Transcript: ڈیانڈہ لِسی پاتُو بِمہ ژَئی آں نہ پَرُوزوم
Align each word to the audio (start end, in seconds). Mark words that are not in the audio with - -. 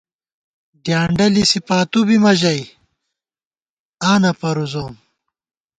ڈیانڈہ 0.83 1.27
لِسی 1.33 1.59
پاتُو 1.67 1.99
بِمہ 2.07 2.33
ژَئی 2.39 2.63
آں 4.09 4.17
نہ 4.21 4.31
پَرُوزوم 4.39 4.93